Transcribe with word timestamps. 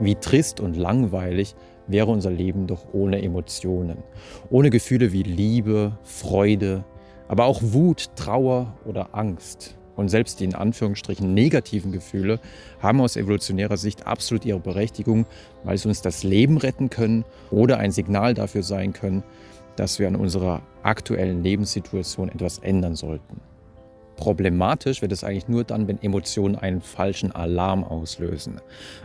Wie 0.00 0.16
trist 0.16 0.58
und 0.58 0.76
langweilig 0.76 1.54
wäre 1.86 2.10
unser 2.10 2.30
Leben 2.30 2.66
doch 2.66 2.92
ohne 2.92 3.22
Emotionen. 3.22 3.98
Ohne 4.50 4.70
Gefühle 4.70 5.12
wie 5.12 5.22
Liebe, 5.22 5.98
Freude, 6.02 6.84
aber 7.28 7.44
auch 7.44 7.60
Wut, 7.62 8.10
Trauer 8.16 8.74
oder 8.84 9.14
Angst. 9.14 9.76
Und 9.96 10.08
selbst 10.08 10.40
die 10.40 10.44
in 10.44 10.56
Anführungsstrichen 10.56 11.32
negativen 11.32 11.92
Gefühle 11.92 12.40
haben 12.80 13.00
aus 13.00 13.16
evolutionärer 13.16 13.76
Sicht 13.76 14.06
absolut 14.06 14.44
ihre 14.44 14.58
Berechtigung, 14.58 15.26
weil 15.62 15.78
sie 15.78 15.88
uns 15.88 16.02
das 16.02 16.24
Leben 16.24 16.56
retten 16.58 16.90
können 16.90 17.24
oder 17.52 17.78
ein 17.78 17.92
Signal 17.92 18.34
dafür 18.34 18.64
sein 18.64 18.92
können, 18.92 19.22
dass 19.76 20.00
wir 20.00 20.08
an 20.08 20.16
unserer 20.16 20.62
aktuellen 20.82 21.44
Lebenssituation 21.44 22.28
etwas 22.28 22.58
ändern 22.58 22.96
sollten. 22.96 23.40
Problematisch 24.16 25.02
wird 25.02 25.12
es 25.12 25.24
eigentlich 25.24 25.48
nur 25.48 25.64
dann, 25.64 25.88
wenn 25.88 26.02
Emotionen 26.02 26.56
einen 26.56 26.80
falschen 26.80 27.32
Alarm 27.32 27.84
auslösen. 27.84 28.60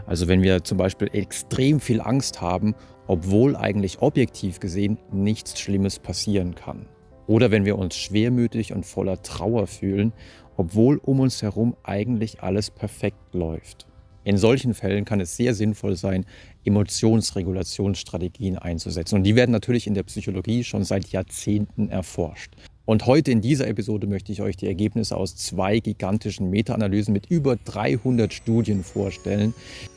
Also 0.05 0.27
wenn 0.27 0.41
wir 0.41 0.63
zum 0.63 0.77
Beispiel 0.77 1.09
extrem 1.13 1.79
viel 1.79 2.01
Angst 2.01 2.41
haben, 2.41 2.75
obwohl 3.07 3.55
eigentlich 3.55 4.01
objektiv 4.01 4.59
gesehen 4.59 4.99
nichts 5.11 5.59
Schlimmes 5.59 5.99
passieren 5.99 6.53
kann. 6.55 6.85
Oder 7.25 7.51
wenn 7.51 7.65
wir 7.65 7.77
uns 7.77 7.95
schwermütig 7.95 8.73
und 8.73 8.85
voller 8.85 9.21
Trauer 9.21 9.67
fühlen, 9.67 10.13
obwohl 10.57 10.97
um 10.97 11.19
uns 11.19 11.41
herum 11.41 11.75
eigentlich 11.83 12.41
alles 12.41 12.69
perfekt 12.69 13.33
läuft. 13.33 13.87
In 14.23 14.37
solchen 14.37 14.73
Fällen 14.73 15.05
kann 15.05 15.21
es 15.21 15.37
sehr 15.37 15.53
sinnvoll 15.53 15.95
sein, 15.95 16.25
Emotionsregulationsstrategien 16.65 18.57
einzusetzen. 18.57 19.15
Und 19.15 19.23
die 19.23 19.35
werden 19.35 19.51
natürlich 19.51 19.87
in 19.87 19.93
der 19.93 20.03
Psychologie 20.03 20.63
schon 20.63 20.83
seit 20.83 21.07
Jahrzehnten 21.09 21.89
erforscht. 21.89 22.53
Und 22.89 23.05
heute 23.05 23.29
in 23.29 23.39
dieser 23.39 23.67
Episode 23.67 24.07
möchte 24.07 24.31
ich 24.31 24.41
euch 24.41 24.57
die 24.57 24.65
Ergebnisse 24.65 25.15
aus 25.15 25.35
zwei 25.35 25.77
gigantischen 25.77 26.49
Meta-Analysen 26.49 27.13
mit 27.13 27.27
über 27.27 27.55
300 27.55 28.33
Studien 28.33 28.83
vorstellen, 28.83 29.53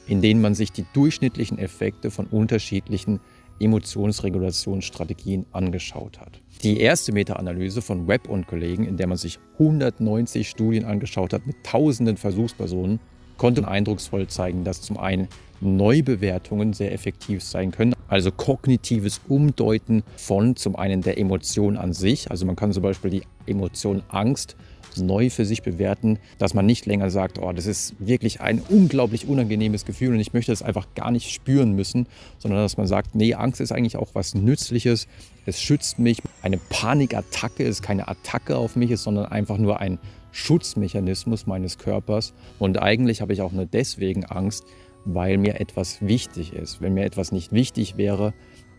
in 0.06 0.20
denen 0.20 0.42
man 0.42 0.54
sich 0.54 0.72
die 0.72 0.84
durchschnittlichen 0.92 1.56
Effekte 1.56 2.10
von 2.10 2.26
unterschiedlichen 2.26 3.18
Emotionsregulationsstrategien 3.60 5.46
angeschaut 5.52 6.20
hat. 6.20 6.42
Die 6.62 6.80
erste 6.80 7.12
Meta-Analyse 7.12 7.80
von 7.80 8.08
Webb 8.08 8.28
und 8.28 8.46
Kollegen, 8.46 8.84
in 8.84 8.98
der 8.98 9.06
man 9.06 9.16
sich 9.16 9.38
190 9.54 10.46
Studien 10.46 10.84
angeschaut 10.84 11.32
hat 11.32 11.46
mit 11.46 11.64
tausenden 11.64 12.18
Versuchspersonen, 12.18 13.00
konnte 13.38 13.66
eindrucksvoll 13.66 14.26
zeigen, 14.28 14.64
dass 14.64 14.82
zum 14.82 14.98
einen 14.98 15.28
Neubewertungen 15.60 16.72
sehr 16.72 16.92
effektiv 16.92 17.42
sein 17.42 17.70
können. 17.70 17.94
Also 18.08 18.32
kognitives 18.32 19.20
Umdeuten 19.28 20.02
von 20.16 20.56
zum 20.56 20.76
einen 20.76 21.02
der 21.02 21.18
Emotion 21.18 21.76
an 21.76 21.92
sich. 21.92 22.30
Also 22.30 22.46
man 22.46 22.56
kann 22.56 22.72
zum 22.72 22.82
Beispiel 22.82 23.10
die 23.10 23.22
Emotion 23.46 24.02
Angst 24.08 24.56
neu 24.96 25.30
für 25.30 25.46
sich 25.46 25.62
bewerten, 25.62 26.18
dass 26.38 26.52
man 26.52 26.66
nicht 26.66 26.84
länger 26.84 27.10
sagt, 27.10 27.38
oh, 27.38 27.52
das 27.52 27.64
ist 27.64 27.94
wirklich 27.98 28.40
ein 28.42 28.60
unglaublich 28.68 29.26
unangenehmes 29.26 29.86
Gefühl 29.86 30.12
und 30.12 30.20
ich 30.20 30.34
möchte 30.34 30.52
das 30.52 30.62
einfach 30.62 30.86
gar 30.94 31.10
nicht 31.10 31.32
spüren 31.32 31.72
müssen, 31.74 32.06
sondern 32.38 32.60
dass 32.60 32.76
man 32.76 32.86
sagt, 32.86 33.14
nee, 33.14 33.32
Angst 33.32 33.60
ist 33.60 33.72
eigentlich 33.72 33.96
auch 33.96 34.10
was 34.12 34.34
Nützliches, 34.34 35.08
es 35.46 35.62
schützt 35.62 35.98
mich. 35.98 36.18
Eine 36.42 36.58
Panikattacke 36.58 37.62
ist 37.62 37.82
keine 37.82 38.08
Attacke 38.08 38.56
auf 38.56 38.76
mich, 38.76 38.94
sondern 38.98 39.26
einfach 39.26 39.58
nur 39.58 39.80
ein 39.80 39.98
Schutzmechanismus 40.32 41.46
meines 41.46 41.78
Körpers 41.78 42.34
und 42.58 42.82
eigentlich 42.82 43.20
habe 43.20 43.32
ich 43.32 43.42
auch 43.42 43.52
nur 43.52 43.66
deswegen 43.66 44.24
Angst, 44.24 44.64
weil 45.04 45.38
mir 45.38 45.60
etwas 45.60 46.02
wichtig 46.02 46.52
ist. 46.52 46.80
Wenn 46.80 46.94
mir 46.94 47.04
etwas 47.04 47.32
nicht 47.32 47.52
wichtig 47.52 47.96
wäre, 47.96 48.34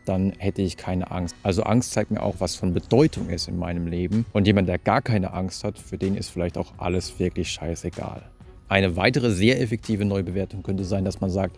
dann 0.06 0.34
hätte 0.38 0.62
ich 0.62 0.78
keine 0.78 1.12
Angst. 1.12 1.36
Also 1.44 1.64
Angst 1.64 1.94
zeigt 1.94 2.12
mir 2.12 2.22
auch, 2.22 2.36
was 2.40 2.56
von 2.56 2.74
Bedeutung 2.74 3.30
ist 3.30 3.48
in 3.48 3.58
meinem 3.58 3.88
Leben. 3.88 4.26
Und 4.34 4.48
jemand, 4.48 4.68
der 4.68 4.78
gar 4.78 5.02
keine 5.02 5.34
Angst 5.34 5.64
hat, 5.64 5.80
für 5.80 5.98
den 5.98 6.16
ist 6.16 6.30
vielleicht 6.30 6.58
auch 6.58 6.74
alles 6.78 7.20
wirklich 7.20 7.50
scheißegal. 7.52 8.24
Eine 8.68 8.96
weitere 8.96 9.32
sehr 9.32 9.62
effektive 9.62 10.04
Neubewertung 10.04 10.64
könnte 10.64 10.84
sein, 10.84 11.06
dass 11.06 11.22
man 11.22 11.30
sagt, 11.30 11.58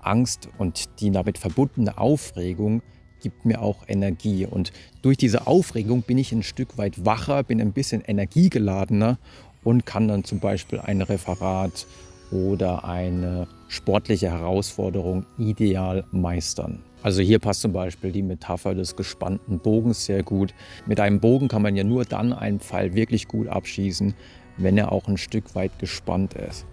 Angst 0.00 0.48
und 0.58 1.00
die 1.00 1.10
damit 1.10 1.38
verbundene 1.38 1.98
Aufregung 1.98 2.82
gibt 3.20 3.44
mir 3.44 3.62
auch 3.62 3.84
Energie. 3.88 4.46
Und 4.46 4.72
durch 5.02 5.16
diese 5.16 5.46
Aufregung 5.46 6.02
bin 6.02 6.18
ich 6.18 6.32
ein 6.32 6.42
Stück 6.42 6.78
weit 6.78 7.04
wacher, 7.04 7.42
bin 7.42 7.60
ein 7.60 7.72
bisschen 7.72 8.02
energiegeladener 8.06 9.18
und 9.64 9.86
kann 9.86 10.08
dann 10.08 10.24
zum 10.24 10.40
Beispiel 10.40 10.80
ein 10.80 11.02
Referat 11.02 11.86
oder 12.30 12.84
eine 12.84 13.46
sportliche 13.68 14.30
Herausforderung 14.30 15.26
ideal 15.38 16.04
meistern. 16.10 16.82
Also 17.02 17.22
hier 17.22 17.38
passt 17.38 17.60
zum 17.60 17.72
Beispiel 17.72 18.10
die 18.10 18.22
Metapher 18.22 18.74
des 18.74 18.96
gespannten 18.96 19.60
Bogens 19.60 20.04
sehr 20.04 20.22
gut. 20.22 20.52
Mit 20.86 20.98
einem 21.00 21.20
Bogen 21.20 21.48
kann 21.48 21.62
man 21.62 21.76
ja 21.76 21.84
nur 21.84 22.04
dann 22.04 22.32
einen 22.32 22.60
Pfeil 22.60 22.94
wirklich 22.94 23.28
gut 23.28 23.46
abschießen, 23.46 24.14
wenn 24.56 24.76
er 24.76 24.90
auch 24.90 25.06
ein 25.06 25.16
Stück 25.16 25.54
weit 25.54 25.78
gespannt 25.78 26.34
ist. 26.34 26.66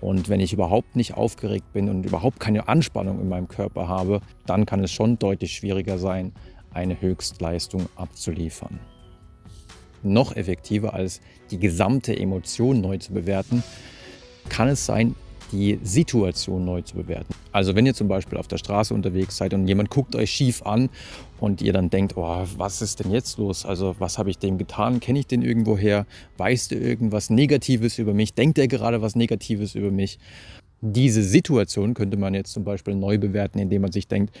Und 0.00 0.28
wenn 0.28 0.40
ich 0.40 0.52
überhaupt 0.52 0.96
nicht 0.96 1.14
aufgeregt 1.14 1.72
bin 1.72 1.88
und 1.88 2.06
überhaupt 2.06 2.40
keine 2.40 2.68
Anspannung 2.68 3.20
in 3.20 3.28
meinem 3.28 3.48
Körper 3.48 3.88
habe, 3.88 4.20
dann 4.46 4.66
kann 4.66 4.82
es 4.82 4.90
schon 4.90 5.18
deutlich 5.18 5.52
schwieriger 5.52 5.98
sein, 5.98 6.32
eine 6.72 7.00
Höchstleistung 7.00 7.88
abzuliefern. 7.96 8.80
Noch 10.02 10.34
effektiver 10.34 10.94
als 10.94 11.20
die 11.50 11.58
gesamte 11.58 12.16
Emotion 12.16 12.80
neu 12.80 12.96
zu 12.96 13.12
bewerten, 13.12 13.62
kann 14.48 14.68
es 14.68 14.86
sein, 14.86 15.14
die 15.52 15.78
Situation 15.82 16.64
neu 16.64 16.82
zu 16.82 16.94
bewerten. 16.94 17.34
Also 17.52 17.74
wenn 17.74 17.84
ihr 17.84 17.94
zum 17.94 18.08
Beispiel 18.08 18.38
auf 18.38 18.48
der 18.48 18.58
Straße 18.58 18.94
unterwegs 18.94 19.36
seid 19.36 19.52
und 19.52 19.66
jemand 19.66 19.90
guckt 19.90 20.14
euch 20.14 20.30
schief 20.30 20.62
an 20.62 20.88
und 21.40 21.62
ihr 21.62 21.72
dann 21.72 21.90
denkt, 21.90 22.16
oh, 22.16 22.44
was 22.56 22.82
ist 22.82 23.00
denn 23.00 23.10
jetzt 23.10 23.38
los? 23.38 23.64
Also 23.64 23.96
was 23.98 24.18
habe 24.18 24.30
ich 24.30 24.38
dem 24.38 24.58
getan? 24.58 25.00
Kenne 25.00 25.18
ich 25.20 25.26
den 25.26 25.42
irgendwoher? 25.42 26.06
Weiß 26.36 26.68
der 26.68 26.80
irgendwas 26.80 27.30
Negatives 27.30 27.98
über 27.98 28.14
mich? 28.14 28.34
Denkt 28.34 28.58
er 28.58 28.68
gerade 28.68 29.02
was 29.02 29.16
Negatives 29.16 29.74
über 29.74 29.90
mich? 29.90 30.18
Diese 30.82 31.22
Situation 31.22 31.94
könnte 31.94 32.16
man 32.16 32.34
jetzt 32.34 32.52
zum 32.52 32.64
Beispiel 32.64 32.94
neu 32.94 33.18
bewerten, 33.18 33.58
indem 33.58 33.82
man 33.82 33.92
sich 33.92 34.08
denkt, 34.08 34.34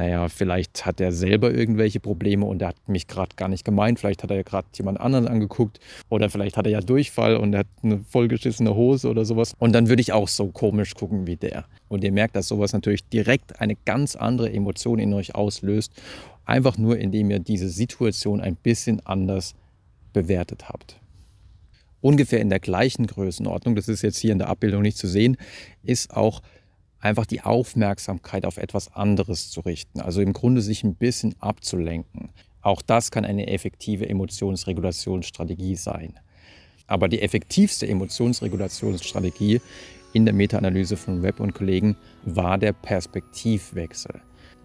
naja, 0.00 0.30
vielleicht 0.30 0.86
hat 0.86 0.98
er 0.98 1.12
selber 1.12 1.52
irgendwelche 1.52 2.00
Probleme 2.00 2.46
und 2.46 2.62
er 2.62 2.68
hat 2.68 2.88
mich 2.88 3.06
gerade 3.06 3.36
gar 3.36 3.48
nicht 3.48 3.66
gemeint. 3.66 3.98
Vielleicht 3.98 4.22
hat 4.22 4.30
er 4.30 4.36
ja 4.38 4.42
gerade 4.42 4.66
jemand 4.72 4.98
anderen 4.98 5.28
angeguckt 5.28 5.78
oder 6.08 6.30
vielleicht 6.30 6.56
hat 6.56 6.64
er 6.64 6.72
ja 6.72 6.80
Durchfall 6.80 7.36
und 7.36 7.52
er 7.52 7.60
hat 7.60 7.66
eine 7.82 7.98
vollgeschissene 7.98 8.74
Hose 8.74 9.10
oder 9.10 9.26
sowas. 9.26 9.52
Und 9.58 9.72
dann 9.74 9.90
würde 9.90 10.00
ich 10.00 10.14
auch 10.14 10.28
so 10.28 10.46
komisch 10.46 10.94
gucken 10.94 11.26
wie 11.26 11.36
der. 11.36 11.66
Und 11.88 12.02
ihr 12.02 12.12
merkt, 12.12 12.34
dass 12.34 12.48
sowas 12.48 12.72
natürlich 12.72 13.06
direkt 13.10 13.60
eine 13.60 13.76
ganz 13.76 14.16
andere 14.16 14.50
Emotion 14.50 14.98
in 14.98 15.12
euch 15.12 15.34
auslöst. 15.34 15.92
Einfach 16.46 16.78
nur, 16.78 16.96
indem 16.96 17.30
ihr 17.30 17.40
diese 17.40 17.68
Situation 17.68 18.40
ein 18.40 18.56
bisschen 18.56 19.04
anders 19.04 19.54
bewertet 20.14 20.70
habt. 20.70 20.98
Ungefähr 22.00 22.40
in 22.40 22.48
der 22.48 22.60
gleichen 22.60 23.06
Größenordnung, 23.06 23.76
das 23.76 23.86
ist 23.88 24.00
jetzt 24.00 24.16
hier 24.16 24.32
in 24.32 24.38
der 24.38 24.48
Abbildung 24.48 24.80
nicht 24.80 24.96
zu 24.96 25.06
sehen, 25.06 25.36
ist 25.82 26.16
auch 26.16 26.40
einfach 27.00 27.26
die 27.26 27.42
Aufmerksamkeit 27.42 28.44
auf 28.44 28.56
etwas 28.56 28.94
anderes 28.94 29.50
zu 29.50 29.60
richten. 29.60 30.00
Also 30.00 30.20
im 30.20 30.32
Grunde 30.32 30.60
sich 30.60 30.84
ein 30.84 30.94
bisschen 30.94 31.34
abzulenken. 31.40 32.30
Auch 32.62 32.82
das 32.82 33.10
kann 33.10 33.24
eine 33.24 33.46
effektive 33.46 34.08
Emotionsregulationsstrategie 34.08 35.76
sein. 35.76 36.14
Aber 36.86 37.08
die 37.08 37.22
effektivste 37.22 37.88
Emotionsregulationsstrategie 37.88 39.60
in 40.12 40.24
der 40.24 40.34
Meta-Analyse 40.34 40.96
von 40.96 41.22
Webb 41.22 41.40
und 41.40 41.54
Kollegen 41.54 41.96
war 42.24 42.58
der 42.58 42.72
Perspektivwechsel. 42.72 44.20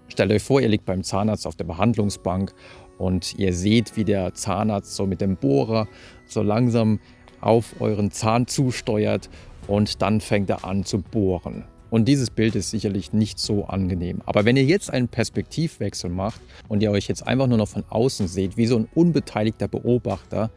Stellt 0.07 0.31
euch 0.31 0.44
vor, 0.44 0.59
ihr 0.59 0.69
liegt 0.69 0.85
beim 0.85 1.03
Zahnarzt 1.03 1.47
auf 1.47 1.56
der 1.56 1.66
Behandlungsbank 1.66 2.53
und 2.97 3.35
ihr 3.38 3.53
seht, 3.53 3.95
wie 3.95 4.03
der 4.03 4.34
Zahnarzt 4.34 4.95
so 4.95 5.06
mit 5.06 5.22
dem 5.22 5.35
Bohrer 5.35 5.88
so 6.28 6.41
langsam 6.41 7.00
auf 7.41 7.79
euren 7.79 8.12
Zahn 8.12 8.47
zusteuert 8.47 9.29
und 9.68 10.01
dann 10.01 10.22
fängt 10.22 10.50
er 10.50 10.66
an 10.66 10.84
zu 10.84 11.01
bohren. 11.01 11.66
Und 11.90 12.07
dieses 12.07 12.29
Bild 12.29 12.56
ist 12.56 12.72
sicherlich 12.72 13.13
nicht 13.13 13.40
so 13.40 13.66
angenehm. 13.66 14.22
Aber 14.25 14.46
wenn 14.46 14.57
ihr 14.57 14.66
jetzt 14.66 14.91
einen 14.91 15.07
Perspektivwechsel 15.07 16.09
macht 16.09 16.41
und 16.68 16.81
ihr 16.81 16.91
euch 16.91 17.07
jetzt 17.07 17.25
einfach 17.25 17.47
nur 17.47 17.57
noch 17.57 17.68
von 17.68 17.84
außen 17.90 18.28
seht, 18.28 18.57
wie 18.57 18.66
so 18.66 18.78
ein 18.78 18.88
unbeteiligter 18.94 19.68
Beobachter, 19.68 20.51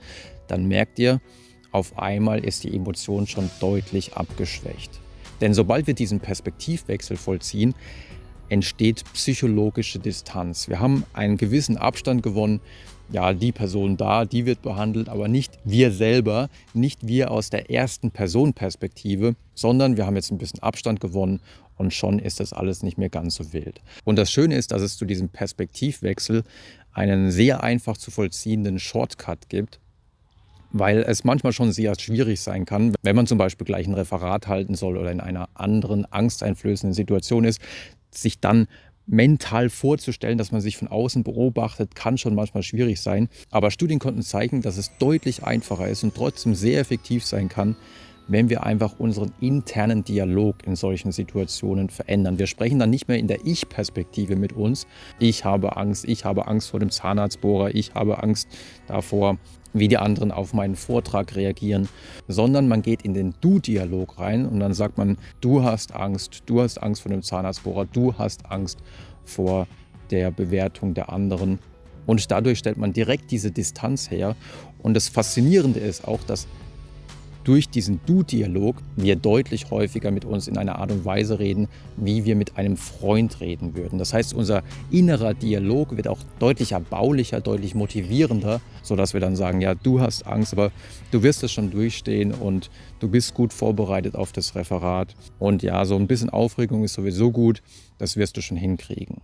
dann 0.46 0.66
merkt 0.66 0.98
ihr, 0.98 1.20
auf 1.70 1.98
einmal 1.98 2.44
ist 2.44 2.64
die 2.64 2.74
Emotion 2.74 3.26
schon 3.26 3.50
deutlich 3.60 4.14
abgeschwächt. 4.14 5.00
Denn 5.40 5.54
sobald 5.54 5.86
wir 5.86 5.94
diesen 5.94 6.20
Perspektivwechsel 6.20 7.16
vollziehen, 7.16 7.74
entsteht 8.48 9.04
psychologische 9.12 9.98
Distanz. 9.98 10.68
Wir 10.68 10.80
haben 10.80 11.04
einen 11.12 11.36
gewissen 11.36 11.76
Abstand 11.76 12.22
gewonnen. 12.22 12.60
Ja, 13.10 13.32
die 13.32 13.52
Person 13.52 13.96
da, 13.96 14.26
die 14.26 14.44
wird 14.44 14.60
behandelt, 14.60 15.08
aber 15.08 15.28
nicht 15.28 15.58
wir 15.64 15.92
selber, 15.92 16.50
nicht 16.74 17.06
wir 17.06 17.30
aus 17.30 17.48
der 17.48 17.70
ersten 17.70 18.10
Personenperspektive, 18.10 19.34
sondern 19.54 19.96
wir 19.96 20.04
haben 20.04 20.16
jetzt 20.16 20.30
ein 20.30 20.36
bisschen 20.36 20.62
Abstand 20.62 21.00
gewonnen 21.00 21.40
und 21.78 21.94
schon 21.94 22.18
ist 22.18 22.38
das 22.40 22.52
alles 22.52 22.82
nicht 22.82 22.98
mehr 22.98 23.08
ganz 23.08 23.36
so 23.36 23.54
wild. 23.54 23.80
Und 24.04 24.16
das 24.16 24.30
Schöne 24.30 24.56
ist, 24.56 24.72
dass 24.72 24.82
es 24.82 24.98
zu 24.98 25.06
diesem 25.06 25.30
Perspektivwechsel 25.30 26.44
einen 26.92 27.30
sehr 27.30 27.62
einfach 27.62 27.96
zu 27.96 28.10
vollziehenden 28.10 28.78
Shortcut 28.78 29.48
gibt, 29.48 29.80
weil 30.70 30.98
es 30.98 31.24
manchmal 31.24 31.52
schon 31.52 31.72
sehr 31.72 31.98
schwierig 31.98 32.40
sein 32.40 32.66
kann, 32.66 32.94
wenn 33.02 33.16
man 33.16 33.26
zum 33.26 33.38
Beispiel 33.38 33.64
gleich 33.64 33.86
ein 33.86 33.94
Referat 33.94 34.48
halten 34.48 34.74
soll 34.74 34.98
oder 34.98 35.10
in 35.10 35.20
einer 35.20 35.48
anderen 35.54 36.04
angsteinflößenden 36.04 36.92
Situation 36.92 37.44
ist, 37.44 37.60
sich 38.10 38.40
dann 38.40 38.66
mental 39.06 39.70
vorzustellen, 39.70 40.38
dass 40.38 40.52
man 40.52 40.60
sich 40.60 40.76
von 40.76 40.88
außen 40.88 41.24
beobachtet, 41.24 41.94
kann 41.94 42.18
schon 42.18 42.34
manchmal 42.34 42.62
schwierig 42.62 43.00
sein. 43.00 43.28
Aber 43.50 43.70
Studien 43.70 43.98
konnten 43.98 44.22
zeigen, 44.22 44.60
dass 44.60 44.76
es 44.76 44.96
deutlich 44.98 45.44
einfacher 45.44 45.88
ist 45.88 46.04
und 46.04 46.14
trotzdem 46.14 46.54
sehr 46.54 46.80
effektiv 46.80 47.24
sein 47.24 47.48
kann, 47.48 47.76
wenn 48.28 48.50
wir 48.50 48.64
einfach 48.64 48.98
unseren 48.98 49.32
internen 49.40 50.04
Dialog 50.04 50.66
in 50.66 50.76
solchen 50.76 51.12
Situationen 51.12 51.88
verändern. 51.88 52.38
Wir 52.38 52.46
sprechen 52.46 52.78
dann 52.78 52.90
nicht 52.90 53.08
mehr 53.08 53.18
in 53.18 53.26
der 53.26 53.44
Ich-Perspektive 53.44 54.36
mit 54.36 54.52
uns. 54.52 54.86
Ich 55.18 55.44
habe 55.44 55.76
Angst, 55.76 56.04
ich 56.06 56.24
habe 56.24 56.46
Angst 56.46 56.70
vor 56.70 56.78
dem 56.80 56.90
Zahnarztbohrer, 56.90 57.74
ich 57.74 57.94
habe 57.94 58.22
Angst 58.22 58.48
davor, 58.86 59.38
wie 59.72 59.88
die 59.88 59.98
anderen 59.98 60.30
auf 60.30 60.54
meinen 60.54 60.76
Vortrag 60.76 61.36
reagieren, 61.36 61.88
sondern 62.26 62.68
man 62.68 62.82
geht 62.82 63.02
in 63.02 63.14
den 63.14 63.34
Du-Dialog 63.40 64.18
rein 64.18 64.46
und 64.46 64.60
dann 64.60 64.74
sagt 64.74 64.98
man, 64.98 65.18
du 65.40 65.62
hast 65.62 65.94
Angst, 65.94 66.42
du 66.46 66.60
hast 66.60 66.82
Angst 66.82 67.02
vor 67.02 67.10
dem 67.10 67.22
Zahnarztbohrer, 67.22 67.86
du 67.86 68.14
hast 68.16 68.46
Angst 68.50 68.78
vor 69.24 69.66
der 70.10 70.30
Bewertung 70.30 70.94
der 70.94 71.12
anderen. 71.12 71.58
Und 72.06 72.30
dadurch 72.30 72.58
stellt 72.58 72.78
man 72.78 72.94
direkt 72.94 73.30
diese 73.30 73.50
Distanz 73.50 74.10
her. 74.10 74.34
Und 74.82 74.94
das 74.94 75.08
Faszinierende 75.08 75.80
ist 75.80 76.08
auch, 76.08 76.20
dass 76.26 76.46
durch 77.48 77.70
diesen 77.70 78.00
Du-Dialog 78.04 78.76
wir 78.96 79.16
deutlich 79.16 79.70
häufiger 79.70 80.10
mit 80.10 80.26
uns 80.26 80.48
in 80.48 80.58
einer 80.58 80.78
Art 80.78 80.92
und 80.92 81.06
Weise 81.06 81.38
reden, 81.38 81.66
wie 81.96 82.26
wir 82.26 82.36
mit 82.36 82.58
einem 82.58 82.76
Freund 82.76 83.40
reden 83.40 83.74
würden. 83.74 83.98
Das 83.98 84.12
heißt, 84.12 84.34
unser 84.34 84.62
innerer 84.90 85.32
Dialog 85.32 85.96
wird 85.96 86.08
auch 86.08 86.18
deutlich 86.40 86.72
erbaulicher, 86.72 87.40
deutlich 87.40 87.74
motivierender, 87.74 88.60
sodass 88.82 89.14
wir 89.14 89.22
dann 89.22 89.34
sagen, 89.34 89.62
ja, 89.62 89.74
du 89.74 89.98
hast 89.98 90.26
Angst, 90.26 90.52
aber 90.52 90.72
du 91.10 91.22
wirst 91.22 91.42
es 91.42 91.50
schon 91.50 91.70
durchstehen 91.70 92.34
und 92.34 92.68
du 93.00 93.08
bist 93.08 93.32
gut 93.32 93.54
vorbereitet 93.54 94.14
auf 94.14 94.30
das 94.30 94.54
Referat. 94.54 95.16
Und 95.38 95.62
ja, 95.62 95.86
so 95.86 95.96
ein 95.96 96.06
bisschen 96.06 96.28
Aufregung 96.28 96.84
ist 96.84 96.92
sowieso 96.92 97.30
gut, 97.30 97.62
das 97.96 98.18
wirst 98.18 98.36
du 98.36 98.42
schon 98.42 98.58
hinkriegen. 98.58 99.22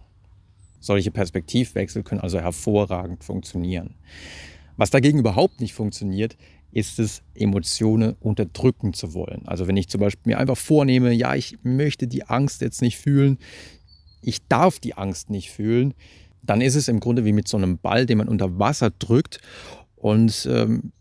Solche 0.81 1.11
Perspektivwechsel 1.11 2.03
können 2.03 2.23
also 2.23 2.41
hervorragend 2.41 3.23
funktionieren. 3.23 3.97
Was 4.79 4.91
dagegen 4.91 5.19
überhaupt 5.19 5.61
nicht 5.61 5.75
funktioniert, 5.75 6.37
ist 6.75 6.99
es, 6.99 7.23
Emotionen 7.35 8.17
unterdrücken 8.21 8.93
zu 8.93 9.15
wollen. 9.15 9.43
Also 9.47 9.69
wenn 9.69 9.77
ich 9.77 9.89
zum 9.89 10.01
Beispiel 10.01 10.33
mir 10.33 10.39
einfach 10.39 10.57
vornehme, 10.57 11.13
ja, 11.13 11.35
ich 11.35 11.59
möchte 11.63 12.07
die 12.07 12.25
Angst 12.25 12.61
jetzt 12.61 12.83
nicht 12.83 12.99
fühlen, 12.99 13.39
ich 14.23 14.47
darf 14.49 14.81
die 14.81 14.95
Angst 14.95 15.31
nicht 15.31 15.51
fühlen, 15.51 15.95
dann 16.43 16.61
ist 16.61 16.75
es 16.75 16.89
im 16.89 17.01
Grunde 17.01 17.25
wie 17.25 17.33
mit 17.33 17.49
so 17.49 17.57
einem 17.57 17.79
Ball, 17.79 18.07
den 18.07 18.19
man 18.19 18.29
unter 18.29 18.59
Wasser 18.59 18.91
drückt. 18.91 19.41
Und 19.97 20.47
ähm, 20.51 20.93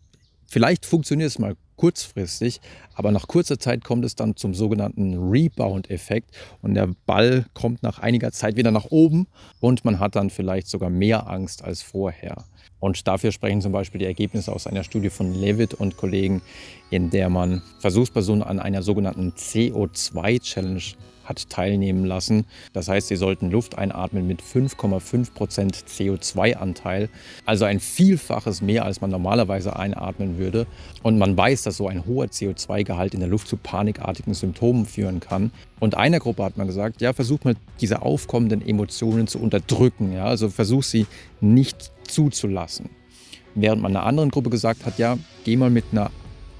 vielleicht 0.46 0.86
funktioniert 0.86 1.28
es 1.28 1.38
mal 1.38 1.56
kurzfristig, 1.76 2.60
aber 2.94 3.10
nach 3.10 3.26
kurzer 3.26 3.58
Zeit 3.58 3.82
kommt 3.82 4.04
es 4.04 4.14
dann 4.14 4.36
zum 4.36 4.54
sogenannten 4.54 5.18
Rebound-Effekt 5.28 6.30
und 6.62 6.74
der 6.74 6.90
Ball 7.04 7.46
kommt 7.52 7.82
nach 7.82 7.98
einiger 7.98 8.30
Zeit 8.30 8.56
wieder 8.56 8.70
nach 8.70 8.86
oben 8.90 9.26
und 9.60 9.84
man 9.84 9.98
hat 9.98 10.14
dann 10.14 10.30
vielleicht 10.30 10.68
sogar 10.68 10.88
mehr 10.88 11.28
Angst 11.28 11.64
als 11.64 11.82
vorher. 11.82 12.44
Und 12.80 13.06
dafür 13.08 13.32
sprechen 13.32 13.60
zum 13.60 13.72
Beispiel 13.72 13.98
die 13.98 14.04
Ergebnisse 14.04 14.52
aus 14.52 14.66
einer 14.66 14.84
Studie 14.84 15.10
von 15.10 15.34
Levitt 15.34 15.74
und 15.74 15.96
Kollegen, 15.96 16.42
in 16.90 17.10
der 17.10 17.30
man 17.30 17.62
Versuchspersonen 17.78 18.42
an 18.42 18.60
einer 18.60 18.82
sogenannten 18.82 19.32
CO2-Challenge 19.32 20.82
hat 21.24 21.48
teilnehmen 21.48 22.04
lassen. 22.04 22.46
Das 22.72 22.88
heißt, 22.88 23.08
sie 23.08 23.16
sollten 23.16 23.50
Luft 23.50 23.78
einatmen 23.78 24.26
mit 24.26 24.42
5,5 24.42 25.32
Prozent 25.32 25.76
CO2-Anteil, 25.76 27.08
also 27.46 27.64
ein 27.64 27.80
Vielfaches 27.80 28.60
mehr, 28.60 28.84
als 28.84 29.00
man 29.00 29.10
normalerweise 29.10 29.76
einatmen 29.76 30.38
würde. 30.38 30.66
Und 31.02 31.18
man 31.18 31.36
weiß, 31.36 31.62
dass 31.62 31.76
so 31.76 31.88
ein 31.88 32.06
hoher 32.06 32.26
CO2-Gehalt 32.26 33.14
in 33.14 33.20
der 33.20 33.28
Luft 33.28 33.48
zu 33.48 33.56
panikartigen 33.56 34.34
Symptomen 34.34 34.86
führen 34.86 35.20
kann. 35.20 35.50
Und 35.80 35.96
einer 35.96 36.20
Gruppe 36.20 36.44
hat 36.44 36.56
man 36.56 36.66
gesagt, 36.66 37.00
ja, 37.00 37.12
versuch 37.12 37.44
mal 37.44 37.56
diese 37.80 38.02
aufkommenden 38.02 38.66
Emotionen 38.66 39.26
zu 39.26 39.38
unterdrücken, 39.38 40.12
ja, 40.12 40.26
also 40.26 40.48
versuch 40.48 40.82
sie 40.82 41.06
nicht 41.40 41.93
zuzulassen. 42.04 42.90
Während 43.54 43.82
man 43.82 43.96
einer 43.96 44.06
anderen 44.06 44.30
Gruppe 44.30 44.50
gesagt 44.50 44.84
hat, 44.84 44.98
ja, 44.98 45.16
geh 45.44 45.56
mal 45.56 45.70
mit 45.70 45.84
einer 45.92 46.10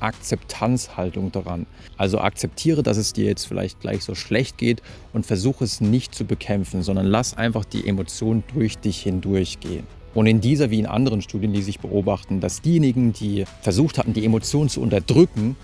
Akzeptanzhaltung 0.00 1.32
daran. 1.32 1.66
Also 1.96 2.20
akzeptiere, 2.20 2.82
dass 2.82 2.96
es 2.96 3.12
dir 3.12 3.24
jetzt 3.24 3.46
vielleicht 3.46 3.80
gleich 3.80 4.04
so 4.04 4.14
schlecht 4.14 4.58
geht 4.58 4.82
und 5.12 5.26
versuche 5.26 5.64
es 5.64 5.80
nicht 5.80 6.14
zu 6.14 6.24
bekämpfen, 6.24 6.82
sondern 6.82 7.06
lass 7.06 7.36
einfach 7.36 7.64
die 7.64 7.86
Emotionen 7.86 8.44
durch 8.54 8.78
dich 8.78 9.02
hindurchgehen. 9.02 9.86
Und 10.14 10.26
in 10.26 10.40
dieser 10.40 10.70
wie 10.70 10.78
in 10.78 10.86
anderen 10.86 11.22
Studien, 11.22 11.52
die 11.52 11.62
sich 11.62 11.80
beobachten, 11.80 12.40
dass 12.40 12.60
diejenigen, 12.60 13.12
die 13.12 13.44
versucht 13.62 13.98
hatten, 13.98 14.12
die 14.12 14.24
Emotionen 14.24 14.68
zu 14.68 14.80
unterdrücken, 14.80 15.56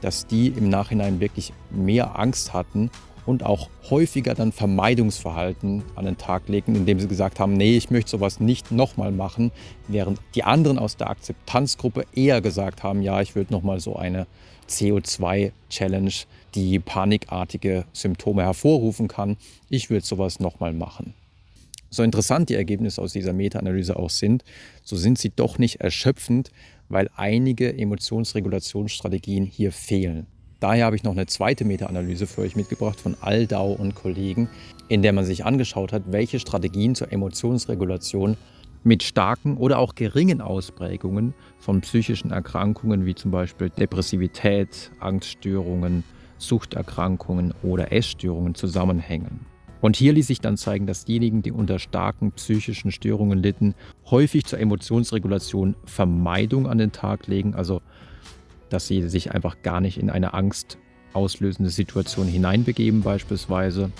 dass 0.00 0.26
die 0.26 0.48
im 0.48 0.68
Nachhinein 0.68 1.20
wirklich 1.20 1.52
mehr 1.70 2.18
Angst 2.18 2.54
hatten 2.54 2.90
und 3.26 3.44
auch 3.44 3.68
häufiger 3.88 4.34
dann 4.34 4.52
Vermeidungsverhalten 4.52 5.82
an 5.94 6.04
den 6.04 6.18
Tag 6.18 6.48
legen, 6.48 6.74
indem 6.74 7.00
sie 7.00 7.08
gesagt 7.08 7.40
haben, 7.40 7.54
nee, 7.54 7.76
ich 7.76 7.90
möchte 7.90 8.10
sowas 8.10 8.40
nicht 8.40 8.70
nochmal 8.72 9.12
machen, 9.12 9.50
während 9.88 10.20
die 10.34 10.44
anderen 10.44 10.78
aus 10.78 10.96
der 10.96 11.10
Akzeptanzgruppe 11.10 12.04
eher 12.14 12.40
gesagt 12.40 12.82
haben, 12.82 13.02
ja, 13.02 13.20
ich 13.20 13.34
würde 13.34 13.52
nochmal 13.52 13.80
so 13.80 13.96
eine 13.96 14.26
CO2-Challenge, 14.68 16.12
die 16.54 16.78
panikartige 16.78 17.84
Symptome 17.92 18.42
hervorrufen 18.42 19.08
kann, 19.08 19.36
ich 19.68 19.90
würde 19.90 20.04
sowas 20.04 20.40
nochmal 20.40 20.72
machen. 20.72 21.14
So 21.90 22.04
interessant 22.04 22.48
die 22.48 22.54
Ergebnisse 22.54 23.02
aus 23.02 23.12
dieser 23.12 23.32
Meta-Analyse 23.32 23.96
auch 23.96 24.10
sind, 24.10 24.44
so 24.84 24.96
sind 24.96 25.18
sie 25.18 25.30
doch 25.30 25.58
nicht 25.58 25.80
erschöpfend, 25.80 26.52
weil 26.88 27.10
einige 27.16 27.76
Emotionsregulationsstrategien 27.76 29.44
hier 29.44 29.72
fehlen. 29.72 30.26
Daher 30.60 30.84
habe 30.84 30.94
ich 30.94 31.04
noch 31.04 31.12
eine 31.12 31.24
zweite 31.24 31.64
Meta-Analyse 31.64 32.26
für 32.26 32.42
euch 32.42 32.54
mitgebracht 32.54 33.00
von 33.00 33.16
Aldau 33.22 33.72
und 33.72 33.94
Kollegen, 33.94 34.50
in 34.88 35.00
der 35.00 35.14
man 35.14 35.24
sich 35.24 35.46
angeschaut 35.46 35.90
hat, 35.90 36.02
welche 36.12 36.38
Strategien 36.38 36.94
zur 36.94 37.10
Emotionsregulation 37.10 38.36
mit 38.84 39.02
starken 39.02 39.56
oder 39.56 39.78
auch 39.78 39.94
geringen 39.94 40.42
Ausprägungen 40.42 41.32
von 41.58 41.80
psychischen 41.80 42.30
Erkrankungen 42.30 43.06
wie 43.06 43.14
zum 43.14 43.30
Beispiel 43.30 43.70
Depressivität, 43.70 44.90
Angststörungen, 45.00 46.04
Suchterkrankungen 46.36 47.54
oder 47.62 47.90
Essstörungen 47.90 48.54
zusammenhängen. 48.54 49.46
Und 49.80 49.96
hier 49.96 50.12
ließ 50.12 50.26
sich 50.26 50.40
dann 50.40 50.58
zeigen, 50.58 50.86
dass 50.86 51.06
diejenigen, 51.06 51.40
die 51.40 51.52
unter 51.52 51.78
starken 51.78 52.32
psychischen 52.32 52.90
Störungen 52.90 53.38
litten, 53.38 53.74
häufig 54.10 54.44
zur 54.44 54.58
Emotionsregulation 54.58 55.74
Vermeidung 55.86 56.66
an 56.66 56.76
den 56.76 56.92
Tag 56.92 57.28
legen, 57.28 57.54
also 57.54 57.80
dass 58.70 58.86
sie 58.86 59.08
sich 59.08 59.32
einfach 59.32 59.62
gar 59.62 59.80
nicht 59.80 59.98
in 59.98 60.10
eine 60.10 60.34
angstauslösende 60.34 61.70
Situation 61.70 62.26
hineinbegeben 62.26 63.02
beispielsweise, 63.02 63.90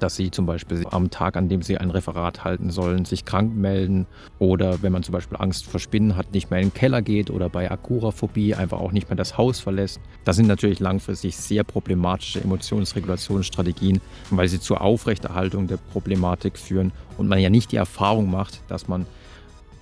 dass 0.00 0.16
sie 0.16 0.30
zum 0.30 0.46
Beispiel 0.46 0.84
am 0.90 1.10
Tag, 1.10 1.36
an 1.36 1.48
dem 1.48 1.62
sie 1.62 1.78
ein 1.78 1.90
Referat 1.90 2.44
halten 2.44 2.70
sollen, 2.70 3.04
sich 3.04 3.24
krank 3.24 3.54
melden 3.54 4.06
oder 4.38 4.82
wenn 4.82 4.92
man 4.92 5.02
zum 5.02 5.12
Beispiel 5.12 5.38
Angst 5.38 5.66
vor 5.66 5.80
Spinnen 5.80 6.16
hat, 6.16 6.32
nicht 6.32 6.50
mehr 6.50 6.60
in 6.60 6.68
den 6.68 6.74
Keller 6.74 7.02
geht 7.02 7.30
oder 7.30 7.48
bei 7.48 7.70
Agoraphobie 7.70 8.54
einfach 8.54 8.80
auch 8.80 8.92
nicht 8.92 9.08
mehr 9.08 9.16
das 9.16 9.38
Haus 9.38 9.60
verlässt. 9.60 10.00
Das 10.24 10.36
sind 10.36 10.46
natürlich 10.46 10.80
langfristig 10.80 11.36
sehr 11.36 11.64
problematische 11.64 12.40
Emotionsregulationsstrategien, 12.40 14.00
weil 14.30 14.48
sie 14.48 14.60
zur 14.60 14.80
Aufrechterhaltung 14.80 15.68
der 15.68 15.76
Problematik 15.76 16.58
führen 16.58 16.92
und 17.16 17.28
man 17.28 17.38
ja 17.38 17.50
nicht 17.50 17.72
die 17.72 17.76
Erfahrung 17.76 18.30
macht, 18.30 18.62
dass 18.68 18.88
man 18.88 19.06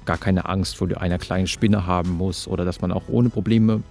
gar 0.05 0.19
keine 0.19 0.47
Angst 0.49 0.77
vor 0.77 0.89
einer 1.01 1.19
kleinen 1.19 1.47
Spinne 1.47 1.87
haben 1.87 2.13
muss 2.13 2.49
oder 2.49 2.65
dass 2.65 2.81
man 2.81 2.93
auch 2.93 3.09
ohne 3.09 3.31
Probleme 3.31 3.83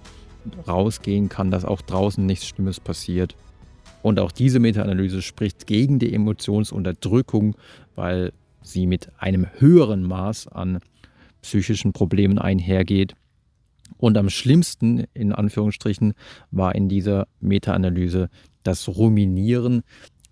rausgehen 0.66 1.28
kann, 1.28 1.50
dass 1.50 1.64
auch 1.64 1.82
draußen 1.82 2.24
nichts 2.24 2.46
Schlimmes 2.46 2.80
passiert. 2.80 3.36
Und 4.02 4.18
auch 4.18 4.32
diese 4.32 4.58
Meta-Analyse 4.58 5.22
spricht 5.22 5.66
gegen 5.66 5.98
die 5.98 6.12
Emotionsunterdrückung, 6.12 7.56
weil 7.94 8.32
sie 8.60 8.86
mit 8.86 9.10
einem 9.18 9.46
höheren 9.58 10.02
Maß 10.02 10.48
an 10.48 10.80
psychischen 11.40 11.92
Problemen 11.92 12.38
einhergeht. 12.38 13.14
Und 13.98 14.18
am 14.18 14.30
schlimmsten, 14.30 15.04
in 15.14 15.32
Anführungsstrichen, 15.32 16.14
war 16.50 16.74
in 16.74 16.88
dieser 16.88 17.26
Meta-Analyse 17.40 18.28
das 18.64 18.88
Ruminieren, 18.88 19.82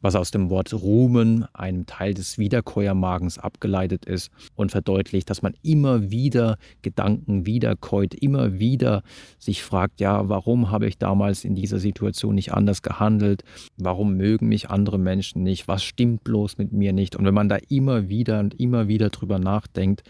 was 0.00 0.14
aus 0.16 0.30
dem 0.30 0.50
Wort 0.50 0.73
rumen, 0.73 1.47
einem 1.52 1.87
Teil 1.87 2.14
des 2.14 2.38
Wiederkäuermagens 2.38 3.38
abgeleitet 3.38 4.04
ist 4.04 4.30
und 4.54 4.71
verdeutlicht, 4.71 5.30
dass 5.30 5.42
man 5.42 5.54
immer 5.62 6.11
wieder 6.11 6.57
Gedanken 6.83 7.47
wiederkäut, 7.47 8.14
immer 8.14 8.59
wieder 8.59 9.02
sich 9.38 9.62
fragt, 9.62 10.00
ja, 10.00 10.28
warum 10.28 10.71
habe 10.71 10.87
ich 10.87 10.99
damals 10.99 11.45
in 11.45 11.54
dieser 11.54 11.78
Situation 11.78 12.35
nicht 12.35 12.52
anders 12.52 12.83
gehandelt? 12.83 13.42
Warum 13.76 14.16
mögen 14.16 14.49
mich 14.49 14.71
andere 14.71 14.99
Menschen 14.99 15.42
nicht? 15.42 15.69
Was 15.69 15.83
stimmt 15.83 16.25
bloß 16.25 16.59
mit 16.59 16.73
mir 16.73 16.92
nicht? 16.92 17.16
Und 17.16 17.25
wenn 17.25 17.35
man 17.35 17.49
da 17.49 17.59
immer 17.69 18.09
wieder 18.09 18.40
und 18.40 18.59
immer 18.59 18.88
wieder 18.88 19.11
drüber 19.11 19.38
nachdenkt, 19.38 20.02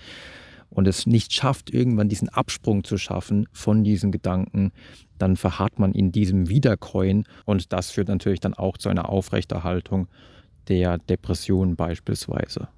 und 0.70 0.88
es 0.88 1.06
nicht 1.06 1.32
schafft, 1.32 1.70
irgendwann 1.70 2.08
diesen 2.08 2.28
Absprung 2.28 2.84
zu 2.84 2.96
schaffen 2.96 3.46
von 3.52 3.84
diesen 3.84 4.12
Gedanken, 4.12 4.72
dann 5.18 5.36
verharrt 5.36 5.78
man 5.78 5.92
in 5.92 6.12
diesem 6.12 6.48
Wiederkäuen 6.48 7.24
und 7.44 7.72
das 7.72 7.90
führt 7.90 8.08
natürlich 8.08 8.40
dann 8.40 8.54
auch 8.54 8.78
zu 8.78 8.88
einer 8.88 9.08
Aufrechterhaltung 9.08 10.08
der 10.68 10.98
Depression 10.98 11.76
beispielsweise. 11.76 12.68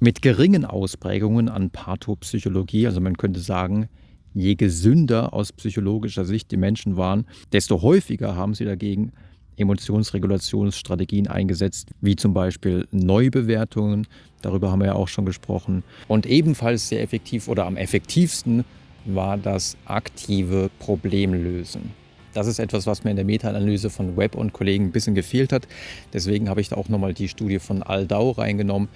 Mit 0.00 0.22
geringen 0.22 0.64
Ausprägungen 0.64 1.48
an 1.48 1.70
Pathopsychologie, 1.70 2.86
also 2.86 3.00
man 3.00 3.16
könnte 3.16 3.40
sagen, 3.40 3.88
je 4.32 4.56
gesünder 4.56 5.32
aus 5.32 5.52
psychologischer 5.52 6.24
Sicht 6.24 6.50
die 6.50 6.56
Menschen 6.56 6.96
waren, 6.96 7.26
desto 7.52 7.82
häufiger 7.82 8.34
haben 8.34 8.54
sie 8.54 8.64
dagegen 8.64 9.12
Emotionsregulationsstrategien 9.56 11.28
eingesetzt, 11.28 11.90
wie 12.00 12.16
zum 12.16 12.34
Beispiel 12.34 12.86
Neubewertungen, 12.90 14.06
darüber 14.42 14.70
haben 14.70 14.80
wir 14.80 14.86
ja 14.86 14.94
auch 14.94 15.08
schon 15.08 15.26
gesprochen. 15.26 15.82
Und 16.08 16.26
ebenfalls 16.26 16.88
sehr 16.88 17.02
effektiv 17.02 17.48
oder 17.48 17.66
am 17.66 17.76
effektivsten 17.76 18.64
war 19.04 19.36
das 19.36 19.76
aktive 19.84 20.70
Problemlösen. 20.78 21.90
Das 22.32 22.48
ist 22.48 22.58
etwas, 22.58 22.86
was 22.86 23.04
mir 23.04 23.10
in 23.10 23.16
der 23.16 23.24
Meta-Analyse 23.24 23.90
von 23.90 24.16
Webb 24.16 24.34
und 24.34 24.52
Kollegen 24.52 24.86
ein 24.86 24.92
bisschen 24.92 25.14
gefehlt 25.14 25.52
hat. 25.52 25.68
Deswegen 26.12 26.48
habe 26.48 26.60
ich 26.60 26.68
da 26.68 26.76
auch 26.76 26.88
nochmal 26.88 27.14
die 27.14 27.28
Studie 27.28 27.60
von 27.60 27.82
Aldau 27.82 28.32
reingenommen, 28.32 28.88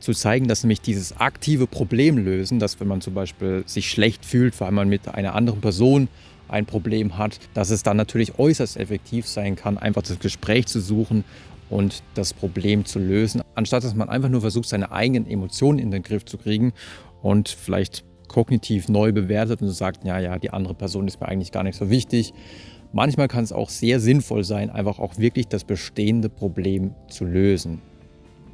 zu 0.00 0.12
zeigen, 0.12 0.48
dass 0.48 0.62
nämlich 0.62 0.80
dieses 0.80 1.18
aktive 1.18 1.66
Problemlösen, 1.66 2.58
dass 2.58 2.78
wenn 2.80 2.88
man 2.88 3.00
zum 3.00 3.14
Beispiel 3.14 3.64
sich 3.66 3.90
schlecht 3.90 4.24
fühlt, 4.24 4.58
weil 4.60 4.70
man 4.70 4.88
mit 4.88 5.08
einer 5.08 5.34
anderen 5.34 5.60
Person 5.60 6.08
ein 6.48 6.66
Problem 6.66 7.18
hat, 7.18 7.38
dass 7.54 7.70
es 7.70 7.82
dann 7.82 7.96
natürlich 7.96 8.38
äußerst 8.38 8.76
effektiv 8.76 9.26
sein 9.26 9.56
kann, 9.56 9.78
einfach 9.78 10.02
das 10.02 10.18
Gespräch 10.18 10.66
zu 10.66 10.80
suchen 10.80 11.24
und 11.70 12.02
das 12.14 12.32
Problem 12.32 12.84
zu 12.84 12.98
lösen, 12.98 13.42
anstatt 13.54 13.84
dass 13.84 13.94
man 13.94 14.08
einfach 14.08 14.28
nur 14.28 14.40
versucht, 14.40 14.68
seine 14.68 14.90
eigenen 14.90 15.26
Emotionen 15.26 15.78
in 15.78 15.90
den 15.90 16.02
Griff 16.02 16.24
zu 16.24 16.38
kriegen 16.38 16.72
und 17.22 17.48
vielleicht 17.48 18.04
kognitiv 18.28 18.88
neu 18.88 19.12
bewertet 19.12 19.62
und 19.62 19.70
sagt, 19.70 20.04
ja, 20.04 20.18
ja, 20.18 20.38
die 20.38 20.50
andere 20.50 20.74
Person 20.74 21.08
ist 21.08 21.20
mir 21.20 21.28
eigentlich 21.28 21.52
gar 21.52 21.62
nicht 21.62 21.76
so 21.76 21.90
wichtig. 21.90 22.32
Manchmal 22.92 23.28
kann 23.28 23.44
es 23.44 23.52
auch 23.52 23.68
sehr 23.68 24.00
sinnvoll 24.00 24.44
sein, 24.44 24.70
einfach 24.70 24.98
auch 24.98 25.18
wirklich 25.18 25.48
das 25.48 25.64
bestehende 25.64 26.28
Problem 26.28 26.94
zu 27.08 27.24
lösen. 27.24 27.82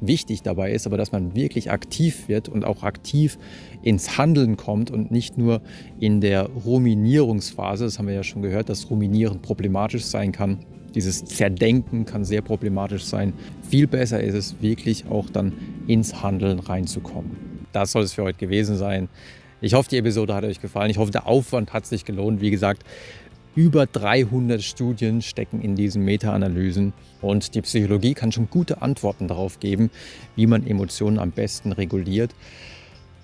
Wichtig 0.01 0.41
dabei 0.41 0.71
ist 0.71 0.85
aber, 0.85 0.97
dass 0.97 1.11
man 1.11 1.35
wirklich 1.35 1.71
aktiv 1.71 2.27
wird 2.27 2.49
und 2.49 2.65
auch 2.65 2.83
aktiv 2.83 3.37
ins 3.81 4.17
Handeln 4.17 4.57
kommt 4.57 4.91
und 4.91 5.11
nicht 5.11 5.37
nur 5.37 5.61
in 5.99 6.21
der 6.21 6.49
Ruminierungsphase. 6.65 7.85
Das 7.85 7.99
haben 7.99 8.07
wir 8.07 8.15
ja 8.15 8.23
schon 8.23 8.41
gehört, 8.41 8.69
dass 8.69 8.89
Ruminieren 8.89 9.41
problematisch 9.41 10.03
sein 10.03 10.31
kann. 10.31 10.59
Dieses 10.93 11.25
Zerdenken 11.25 12.05
kann 12.05 12.23
sehr 12.23 12.41
problematisch 12.41 13.03
sein. 13.03 13.33
Viel 13.69 13.87
besser 13.87 14.21
ist 14.21 14.33
es 14.33 14.61
wirklich 14.61 15.05
auch 15.07 15.29
dann 15.29 15.53
ins 15.87 16.23
Handeln 16.23 16.59
reinzukommen. 16.59 17.31
Das 17.73 17.91
soll 17.91 18.03
es 18.03 18.13
für 18.13 18.23
heute 18.23 18.37
gewesen 18.37 18.77
sein. 18.77 19.09
Ich 19.61 19.73
hoffe, 19.73 19.89
die 19.89 19.97
Episode 19.97 20.33
hat 20.33 20.43
euch 20.43 20.61
gefallen. 20.61 20.89
Ich 20.89 20.97
hoffe, 20.97 21.11
der 21.11 21.27
Aufwand 21.27 21.73
hat 21.73 21.85
sich 21.85 22.05
gelohnt. 22.05 22.39
Wie 22.39 22.51
gesagt, 22.51 22.83
über 23.55 23.85
300 23.85 24.61
Studien 24.61 25.21
stecken 25.21 25.61
in 25.61 25.75
diesen 25.75 26.03
Meta-Analysen 26.03 26.91
und 27.21 27.55
die 27.55 27.61
Psychologie 27.61 28.13
kann 28.13 28.33
schon 28.33 28.49
gute 28.49 28.81
Antworten 28.81 29.29
darauf 29.29 29.59
geben, 29.61 29.89
wie 30.35 30.45
man 30.45 30.67
Emotionen 30.67 31.17
am 31.17 31.31
besten 31.31 31.71
reguliert. 31.71 32.35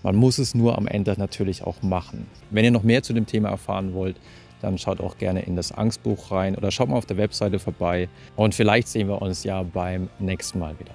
Man 0.04 0.16
muss 0.16 0.38
es 0.38 0.56
nur 0.56 0.78
am 0.78 0.88
Ende 0.88 1.14
natürlich 1.18 1.64
auch 1.64 1.82
machen. 1.84 2.26
Wenn 2.50 2.64
ihr 2.64 2.72
noch 2.72 2.84
mehr 2.84 3.04
zu 3.04 3.14
dem 3.14 3.26
Thema 3.26 3.50
erfahren 3.50 3.94
wollt, 3.94 4.16
dann 4.62 4.78
schaut 4.78 5.02
auch 5.02 5.18
gerne 5.18 5.42
in 5.42 5.56
das 5.56 5.72
Angstbuch 5.72 6.32
rein 6.32 6.56
oder 6.56 6.72
schaut 6.72 6.90
mal 6.90 6.98
auf 6.98 7.06
der 7.06 7.18
Webseite 7.18 7.60
vorbei 7.60 8.08
und 8.36 8.56
vielleicht 8.56 8.88
sehen 8.88 9.10
wir 9.10 9.22
uns 9.22 9.44
ja 9.44 9.64
beim 9.64 10.08
nächsten 10.20 10.60
Mal 10.60 10.80
wieder. 10.80 10.94